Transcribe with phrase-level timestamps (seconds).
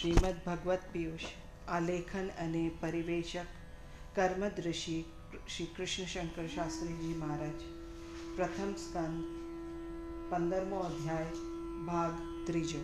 [0.00, 1.24] શ્રીમદ ભગવત પિયુષ
[1.68, 3.50] આલેખન અને પરિવેશક
[4.14, 4.94] કર્મદૃષિ
[5.46, 7.66] શ્રી કૃષ્ણશંકર શાસ્ત્રીજી મહારાજ
[8.30, 9.18] પ્રથમ સ્કંદ
[10.30, 11.34] પંદરમો અધ્યાય
[11.84, 12.82] ભાગ ત્રીજો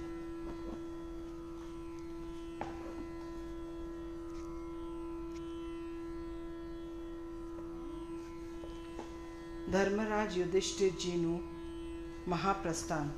[9.71, 11.41] ધર્મરાજ યુધિષ્ઠિરજીનું
[12.29, 13.09] મહાપ્રસ્થાન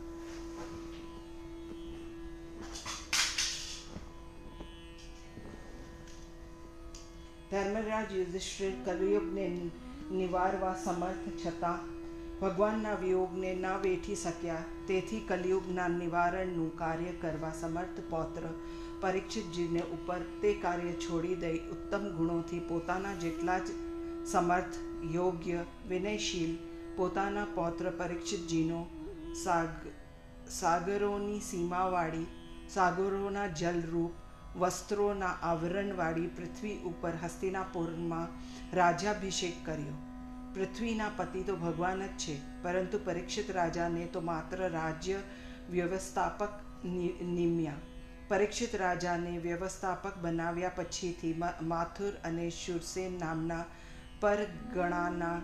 [7.50, 9.44] ધર્મરાજ યુધિષ્ઠિર કલયુગને
[10.10, 11.86] નિવારવા સમર્થ છતાં,
[12.40, 14.66] ભગવાનના વિયોગને ન વેઠી શક્યા.
[14.88, 18.44] તેથી કલયુગના નિવારણનું કાર્ય કરવા સમર્થ પૌત્ર
[19.00, 23.78] પરીક્ષિતજીને ઉપર તે કાર્ય છોડી દઈ ઉત્તમ ગુણોથી પોતાના જેટલા જ
[24.26, 24.76] સમર્થ,
[25.14, 26.54] યોગ્ય, વિનયશીલ
[26.96, 28.86] પોતાના પૌત્ર પરીક્ષિતજીનો
[29.44, 29.90] સાગ,
[30.50, 32.32] સાગરોની સીમાવાળી,
[32.68, 38.28] સાગરોના જલરૂપ વસ્ત્રોના આવરણવાળી પૃથ્વી ઉપર હસ્તિનાપુરમાં
[38.72, 39.96] રાજાભિષેક કર્યો.
[40.54, 45.18] પૃથ્વીના પતિ તો ભગવાન જ છે, પરંતુ પરીક્ષિત રાજાને તો માત્ર રાજ્ય
[45.70, 46.50] વ્યવસ્થાપક
[47.22, 47.76] નિમ્યા.
[48.28, 53.64] પરીક્ષિત રાજાને વ્યવસ્થાપક બનાવ્યા પછીથી માથુર અને શુરસેન નામના
[54.20, 55.38] પરગણાના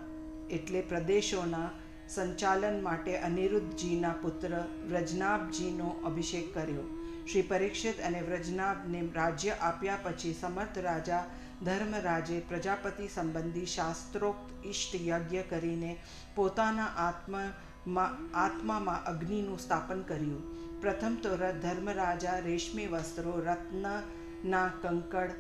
[0.50, 1.70] એટલે પ્રદેશોના
[2.08, 4.52] સંચાલન માટે અનિરુદ્ધજીના પુત્ર
[4.88, 7.03] વ્રજનાભજીનો અભિષેક કર્યો.
[7.30, 11.22] શ્રી પરીક્ષિત અને વ્રજનાભને રાજ્ય આપ્યા પછી સમર્થ રાજા
[11.64, 15.92] ધર્મરાજે પ્રજાપતિ સંબંધી શાસ્ત્રોક્ત ઇષ્ટ યજ્ઞ કરીને
[16.36, 20.44] પોતાના આત્મામાં આત્મામાં અગ્નિનું સ્થાપન કર્યું.
[20.80, 25.32] પ્રથમ તો ધર્મરાજા રેશમી વસ્ત્રો, રત્નના કંકડ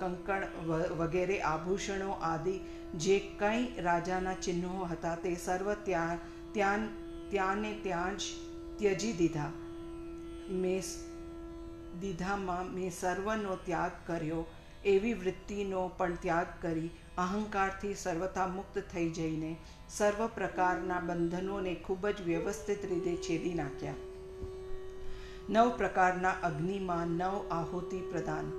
[0.00, 0.44] કંકણ
[0.98, 2.56] વગેરે આભૂષણો આદિ
[2.96, 6.18] જે કંઈ રાજાના ચિહ્નો હતા તે સર્વ ત્યાં
[6.52, 6.88] ત્યાં,
[7.30, 8.22] ત્યાંને ત્યાં જ
[8.78, 9.50] ત્યજી દીધા.
[10.50, 10.82] મેં
[12.00, 14.42] દીધામાં મેં સર્વનો ત્યાગ કર્યો,
[14.84, 19.50] એવી વૃત્તિનો પણ ત્યાગ કરી, અહંકારથી સર્વથા મુક્ત થઈ જઈને
[19.88, 24.00] સર્વ પ્રકારના બંધનોને ખૂબ જ વ્યવસ્થિત રીતે છેદી નાખ્યા.
[25.48, 28.52] નવ પ્રકારના અગ્નિમાં નવ આહુતિ પ્રદાન.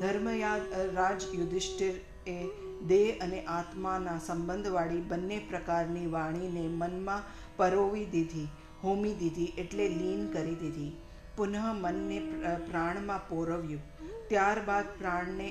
[0.00, 0.62] ધર્મયાદ
[0.94, 2.38] રાજ યુધિષ્ઠિર એ
[2.86, 8.48] દેહ અને આત્માના સંબંધવાળી બંને પ્રકારની વાણીને મનમાં પરોવી દીધી,
[8.82, 10.92] હોમી દીધી એટલે લીન કરી દીધી.
[11.38, 12.18] પુનઃ મનને
[12.70, 13.82] પ્રાણમાં પોરવ્યું.
[14.28, 15.48] ત્યારબાદ પ્રાણને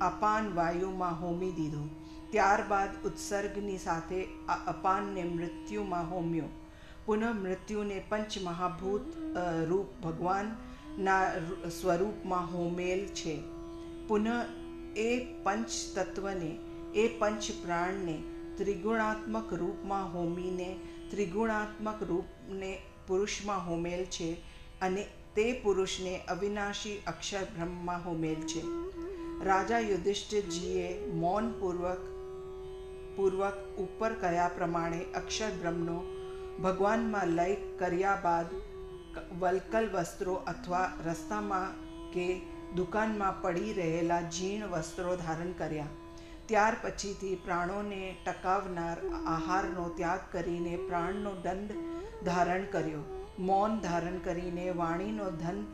[0.00, 1.88] અપાન વાયુમાં હોમી દીધું.
[2.30, 4.18] ત્યારબાદ ઉત્સર્ગની સાથે
[4.66, 6.48] અપાનને મૃત્યુમાં હોમ્યો.
[7.06, 9.06] પુનઃ મૃત્યુને પંચ મહાભૂત
[9.68, 11.22] રૂપ ભગવાનના
[11.80, 13.34] સ્વરૂપમાં હોમેલ છે.
[14.08, 14.28] પુનઃ
[14.96, 15.10] એ
[15.42, 16.50] પંચ તત્વને
[16.94, 18.16] એ પંચ પ્રાણને
[18.56, 20.68] ત્રિગુણાત્મક રૂપમાં હોમીને,
[21.10, 24.30] ત્રિગુણાત્મક રૂપને પુરુષમાં હોમેલ છે.
[24.80, 28.62] અને તે પુરુષને અવિનાશી અક્ષર બ્રહ્મમાં હોમેલ છે.
[29.44, 31.98] રાજા યુધિષ્ઠિરજીએ મૌનપૂર્વક,
[33.16, 36.04] પૂર્વક ઉપર કયા પ્રમાણે અક્ષર બ્રહ્મનો
[36.62, 38.46] ભગવાનમાં લય કર્યા બાદ
[39.40, 41.72] વલકલ વસ્ત્રો અથવા રસ્તામાં
[42.12, 42.40] કે
[42.74, 45.86] દુકાનમાં પડી રહેલા જીણ વસ્ત્રો ધારણ કર્યા.
[46.46, 51.70] ત્યાર પછીથી પ્રાણોને ટકાવનાર આહારનો ત્યાગ કરીને પ્રાણનો દંડ
[52.24, 53.25] ધારણ કર્યો.
[53.38, 55.64] મૌન ધારણ કરીને વાણીનો ધન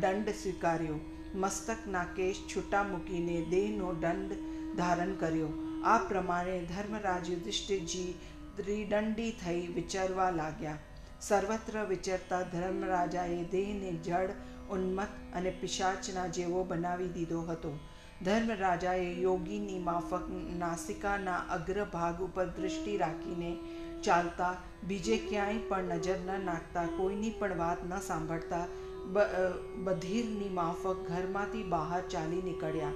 [0.00, 0.98] દંડ સ્વીકાર્યો.
[1.34, 4.32] મસ્તકના કેશ છૂટા મૂકીને દેહનો દંડ
[4.76, 5.52] ધારણ કર્યો.
[5.84, 8.16] આ પ્રમાણે ધર્મરાજ યુધિષ્ઠિરજી
[8.56, 10.78] ત્રિદંડી થઈ વિચારવા લાગ્યા.
[11.20, 14.30] સર્વત્ર વિચરતા ધર્મરાજાએ દેહને જડ
[14.70, 17.72] ઉન્મત્ત અને પિશાચના જેવો બનાવી દીધો હતો.
[18.24, 23.56] ધર્મરાજાએ યોગીની માફક નાસિકાના અગ્રભાગ ઉપર દૃષ્ટિ રાખીને
[24.02, 24.54] ચાલતા
[24.88, 28.66] બીજે ક્યાંય પણ નજર ન નાખતા, કોઈની પણ વાત ન સાંભળતા
[29.86, 32.94] બધીરની માફક ઘરમાંથી બહાર ચાલી નીકળ્યા.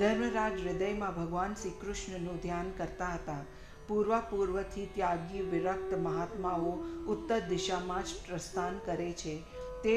[0.00, 3.42] ધર્મરાજ હૃદયમાં ભગવાન શ્રી કૃષ્ણનું ધ્યાન કરતા હતા.
[3.88, 6.74] પૂર્વાપૂર્વથી ત્યાગી વિરક્ત મહાત્માઓ
[7.14, 9.34] ઉત્તર દિશામાં જ પ્રસ્થાન કરે છે.
[9.84, 9.92] તે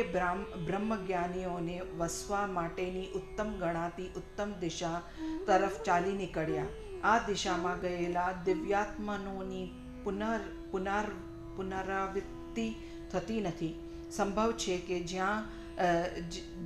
[0.66, 5.00] બ્રહ્મજ્ઞાનીઓને વસવા માટેની ઉત્તમ ગણાતી ઉત્તમ દિશા
[5.48, 6.74] તરફ ચાલી નીકળ્યા.
[7.04, 9.66] આ દિશામાં ગયેલા દિવ્યાત્મનોની
[10.04, 10.42] પુનર
[10.74, 11.10] પુનર
[11.58, 12.68] પુનરાવૃત્તિ
[13.12, 13.74] થતી નથી.
[14.12, 15.42] સંભવ છે કે જ્યાં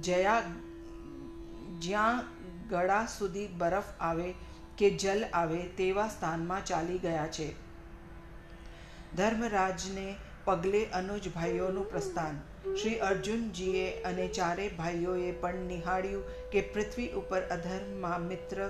[0.01, 0.41] જયા,
[1.81, 2.25] જ્યાં
[2.69, 4.29] ગળા સુધી બરફ આવે
[4.77, 7.47] કે જલ આવે તેવા સ્થાનમાં ચાલી ગયા છે.
[9.15, 10.07] ધર્મરાજને
[10.45, 12.35] પગલે અનુજ ભાઈઓનું પ્રસ્થાન.
[12.75, 18.61] શ્રી અર્જુનજીએ અને ચારે ભાઈઓએ પણ નિહાળ્યું કે પૃથ્વી ઉપર અધર્મમાં મિત્ર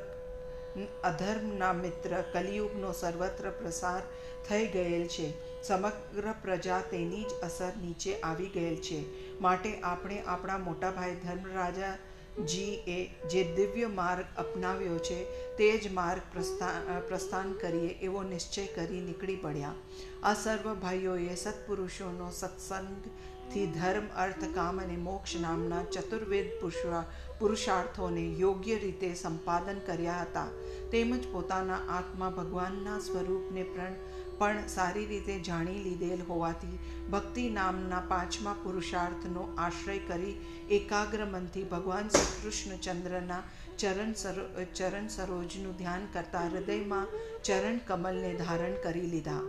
[0.86, 4.02] અધર્મના મિત્ર, કલિયુગનો સર્વત્ર પ્રસાર
[4.50, 5.34] થઈ ગયેલ છે.
[5.64, 9.06] સમગ્ર પ્રજા તેની જ અસર નીચે આવી ગયેલ છે.
[9.40, 11.98] માટે આપણે આપણા મોટા ભાઈ ધર્મરાજા
[12.46, 15.24] જીએ જે દિવ્ય માર્ગ અપનાવ્યો છે,
[15.58, 19.74] તે જ માર્ગ પ્રસ્થાન પ્રસ્થાન કરીએ એવો નિશ્ચય કરી નીકળી પડ્યા.
[20.24, 22.32] આ સર્વ ભાઈઓએ સત્પુરુષોનો
[23.48, 27.04] સત્સંગથી ધર્મ અર્થ કામ અને મોક્ષ નામના ચતુર્વેદ પુરુષા
[27.40, 30.50] પુરુષાર્થોને યોગ્ય રીતે સંપાદન કર્યા હતા
[30.92, 33.64] તેમજ પોતાના આત્મા ભગવાનના સ્વરૂપને
[34.40, 40.36] પણ સારી રીતે જાણી લીધેલ હોવાથી ભક્તિ નામના પાંચમા પુરુષાર્થનો આશ્રય કરી
[40.74, 43.42] એકાગ્ર મનથી ભગવાન શ્રી કૃષ્ણચંદ્રના
[43.78, 47.12] ચરણ સરો ચરણ સરોજનું ધ્યાન કરતા હૃદયમાં
[47.42, 49.44] ચરણ કમલને ધારણ કરી લીધા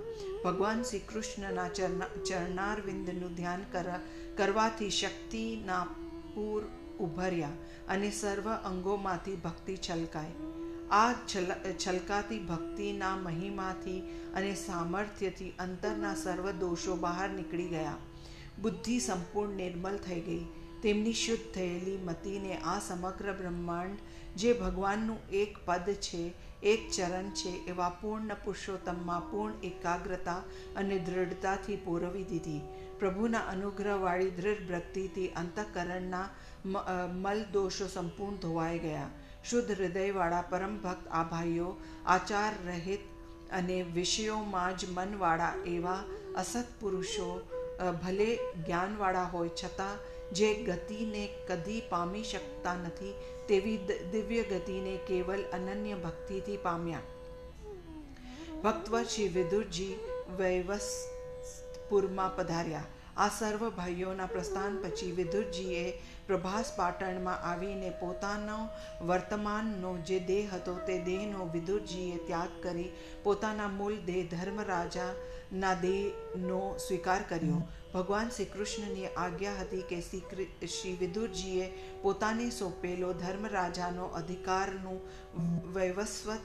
[0.45, 3.87] ભગવાન શ્રી કૃષ્ણના ચરણા વિંદનું ધ્યાન કર,
[4.37, 5.85] કરવાથી શક્તિના
[6.35, 6.63] પૂર
[7.01, 7.49] ઉભર્યા
[7.89, 10.31] અને સર્વ અંગોમાંથી ભક્તિ છલકાય
[10.91, 11.51] આ છલ,
[11.87, 14.01] છલકાતી ભક્તિના મહિમાથી
[14.35, 17.97] અને સામર્થ્યથી અંતરના સર્વ દોષો બહાર નીકળી ગયા.
[18.63, 20.45] બુદ્ધિ સંપૂર્ણ નિર્મલ થઈ ગઈ.
[20.83, 24.03] તેમની શુદ્ધ થયેલી મતિને આ સમગ્ર બ્રહ્માંડ,
[24.37, 26.23] જે ભગવાનનું એક પદ છે,
[26.65, 30.41] એક ચરણ છે, એવા પૂર્ણ પુરુષોત્તમમાં પૂર્ણ એકાગ્રતા
[30.77, 32.63] અને દૃઢતાથી પૂરવી દીધી.
[32.99, 36.27] પ્રભુના અનુગ્રહવાળી દૃઢ ભક્તિથી અંતઃકરણના
[37.15, 39.11] મલ દોષો સંપૂર્ણ ધોવાઈ ગયા.
[39.45, 41.69] શુદ્ધ હૃદયવાળા પરમ ભક્ત આ ભાઈઓ
[42.09, 43.05] આચાર રહિત
[43.53, 46.01] અને વિષયોમાં જ મનવાળા એવા
[46.37, 47.29] અસત પુરુષો
[48.03, 50.01] ભલે જ્ઞાનવાળા હોય છતાં
[50.33, 53.15] જે ગતિને કદી પામી શકતા નથી,
[53.49, 53.77] તેવી
[54.13, 57.01] દિવ્ય ગતિને કેવલ અનન્ય ભક્તિથી પામ્યા.
[58.65, 59.95] ભક્તવર શ્રી વિદુરજી
[60.39, 62.85] વૈવસપુરમાં પધાર્યા.
[63.19, 65.85] આ સર્વ ભાઈઓના પ્રસ્થાન પછી વિદુરજીએ
[66.27, 68.59] પ્રભાસ પાટણમાં આવીને પોતાનો
[69.09, 72.87] વર્તમાનનો જે દેહ હતો તે દેહનો વિદુરજીએ ત્યાગ કરી
[73.25, 77.61] પોતાના મૂળ દેહ ધર્મરાજાના દેહનો સ્વીકાર કર્યો.
[77.93, 81.67] ભગવાન શ્રી કૃષ્ણની આજ્ઞા હતી કે શ્રી શ્રી વિદુરજીએ
[82.03, 85.01] પોતાને સોંપેલો ધર્મરાજાનો અધિકારનું
[85.75, 86.45] વૈવસ્વત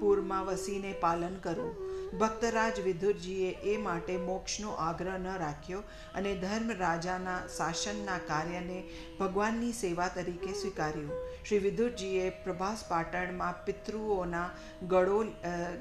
[0.00, 1.87] પૂરમાં વસીને પાલન કરવું.
[2.12, 5.80] ભક્તરાજ વિધુરજીએ એ માટે મોક્ષનો આગ્રહ ન રાખ્યો
[6.14, 8.78] અને ધર્મ રાજાના શાસનના કાર્યને
[9.20, 11.12] ભગવાનની સેવા તરીકે સ્વીકાર્યું.
[11.46, 14.46] શ્રી વિધુરજીએ પ્રભાસ પાટણમાં પિતૃઓના
[14.92, 15.20] ગળો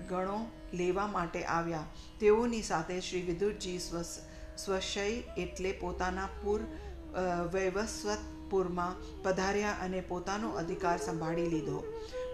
[0.09, 0.39] ગણો
[0.73, 1.87] લેવા માટે આવ્યા.
[2.19, 4.03] તેઓની સાથે શ્રી વિધુરજી સ્વ
[4.57, 5.07] સ્વશય
[5.37, 6.61] એટલે પોતાના પૂર
[7.53, 11.83] વૈવસ્વતપુરમાં પધાર્યા અને પોતાનો અધિકાર સંભાળી લીધો.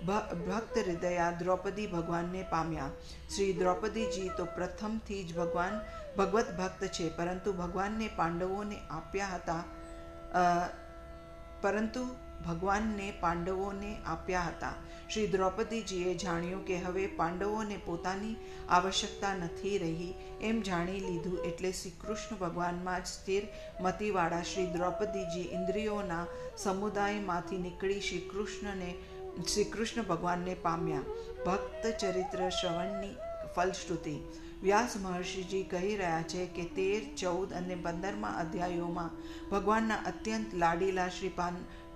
[0.07, 2.91] ભક્ત હૃદયા દ્રૌપદી ભગવાનને પામ્યા.
[3.33, 5.75] શ્રી દ્રૌપદીજી તો પ્રથમથી જ ભગવાન,
[6.17, 9.63] ભગવત ભક્ત છે, પરંતુ ભગવાનને પાંડવોને આપ્યા હતા
[11.63, 12.03] પરંતુ
[12.45, 14.73] ભગવાનને પાંડવોને આપ્યા હતા.
[15.11, 18.35] શ્રી દ્રૌપદીજીએ જાણ્યું કે હવે પાંડવોને પોતાની
[18.69, 20.09] આવશ્યકતા નથી રહી,
[20.41, 23.43] એમ જાણી લીધું એટલે શ્રી કૃષ્ણ ભગવાનમાં જ સ્થિર
[23.85, 26.25] મતીવાળા શ્રી દ્રૌપદીજી ઇન્દ્રિયોના
[26.63, 28.91] સમુદાયમાંથી નીકળી શ્રી કૃષ્ણને
[29.35, 31.05] શ્રી કૃષ્ણ ભગવાનને પામ્યા.
[31.45, 33.13] ભક્ત ચરિત્ર શ્રવણની
[33.55, 34.13] ફલશ્રુતિ.
[34.63, 39.15] વ્યાસ મહર્ષિજી કહી રહ્યા છે કે તેર, ચૌદ અને પંદરમાં અધ્યાયોમાં
[39.51, 41.33] ભગવાનના અત્યંત લાડીલા શ્રી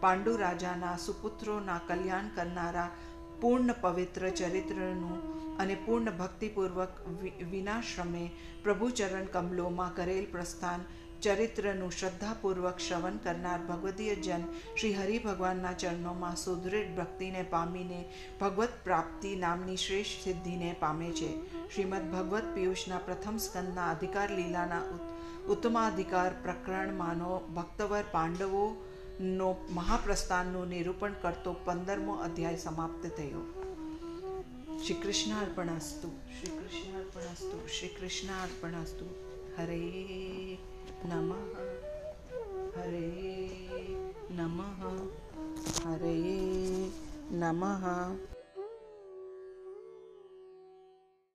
[0.02, 2.90] પાંડુ રાજાના સુપુત્રોના કલ્યાણ કરનારા
[3.42, 5.20] પૂર્ણ પવિત્ર ચરિત્રનું
[5.58, 7.02] અને પૂર્ણ ભક્તિપૂર્વક
[7.52, 8.24] વિનાશ્રમે
[8.64, 10.88] પ્રભુચરણ કમલોમાં કરેલ પ્રસ્થાન
[11.22, 14.44] ચરિત્રનું શ્રદ્ધાપૂર્વક શ્રવણ કરનાર ભગવદીય જન
[14.80, 18.10] શ્રી હરિ ભગવાનના ચરણોમાં સુદૃઢ ભક્તિને પામીને
[18.42, 21.32] ભગવત પ્રાપ્તિ નામની શ્રેષ્ઠ સિદ્ધિને પામે છે.
[21.76, 24.82] શ્રીમદ ભગવત પિયુષના પ્રથમ સ્કંદના અધિકાર લીલાના
[25.48, 28.66] ઉત્તમાધિકાર પ્રકરણમાંનો ભક્તવર પાંડવો
[29.22, 33.44] નો મહાપ્રસ્થાનનું નિરૂપણ કરતો પંદરમો અધ્યાય સમાપ્ત થયો.
[34.86, 39.06] શ્રી કૃષ્ણાર્પણસ્તુ શ્રી કૃષ્ણાર્પણસ્તુ શ્રી કૃષ્ણાર્પણસ્તુ
[39.58, 39.80] હરે
[41.04, 41.34] નમઃ
[42.76, 43.10] હરે
[44.30, 44.82] નમઃ
[45.84, 46.18] હરે
[47.32, 47.86] નમઃ